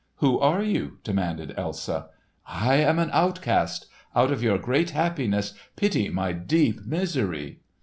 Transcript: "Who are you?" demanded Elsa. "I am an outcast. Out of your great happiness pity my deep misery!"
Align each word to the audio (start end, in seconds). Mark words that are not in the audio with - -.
"Who 0.15 0.39
are 0.39 0.63
you?" 0.63 0.97
demanded 1.03 1.53
Elsa. 1.55 2.09
"I 2.47 2.77
am 2.77 2.97
an 2.97 3.11
outcast. 3.13 3.85
Out 4.15 4.31
of 4.31 4.41
your 4.41 4.57
great 4.57 4.89
happiness 4.89 5.53
pity 5.75 6.09
my 6.09 6.31
deep 6.33 6.83
misery!" 6.83 7.59